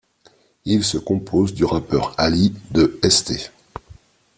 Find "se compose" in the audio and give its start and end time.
0.83-1.53